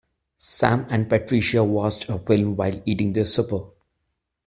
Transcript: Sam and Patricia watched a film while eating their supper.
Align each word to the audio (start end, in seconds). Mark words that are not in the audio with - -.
Sam 0.39 0.87
and 0.89 1.07
Patricia 1.07 1.63
watched 1.63 2.09
a 2.09 2.17
film 2.17 2.55
while 2.55 2.81
eating 2.87 3.13
their 3.13 3.23
supper. 3.23 3.61